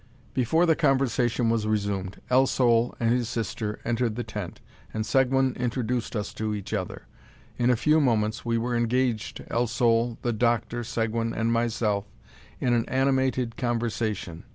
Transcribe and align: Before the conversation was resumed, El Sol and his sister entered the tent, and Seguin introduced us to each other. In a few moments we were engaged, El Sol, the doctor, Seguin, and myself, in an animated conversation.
Before 0.33 0.65
the 0.65 0.75
conversation 0.75 1.51
was 1.51 1.67
resumed, 1.67 2.19
El 2.31 2.47
Sol 2.47 2.95
and 2.99 3.11
his 3.11 3.29
sister 3.29 3.79
entered 3.85 4.15
the 4.15 4.23
tent, 4.23 4.59
and 4.95 5.05
Seguin 5.05 5.53
introduced 5.59 6.15
us 6.15 6.33
to 6.33 6.55
each 6.55 6.73
other. 6.73 7.03
In 7.59 7.69
a 7.69 7.75
few 7.75 8.01
moments 8.01 8.43
we 8.43 8.57
were 8.57 8.75
engaged, 8.75 9.43
El 9.51 9.67
Sol, 9.67 10.17
the 10.23 10.33
doctor, 10.33 10.83
Seguin, 10.83 11.35
and 11.35 11.51
myself, 11.53 12.05
in 12.59 12.73
an 12.73 12.85
animated 12.89 13.57
conversation. 13.57 14.43